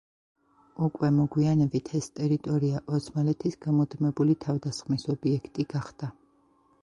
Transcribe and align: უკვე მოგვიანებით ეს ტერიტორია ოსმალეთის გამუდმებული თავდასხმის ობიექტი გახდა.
უკვე 0.85 1.09
მოგვიანებით 1.17 1.91
ეს 1.99 2.07
ტერიტორია 2.19 2.81
ოსმალეთის 2.99 3.59
გამუდმებული 3.67 4.37
თავდასხმის 4.45 5.05
ობიექტი 5.17 5.67
გახდა. 5.75 6.11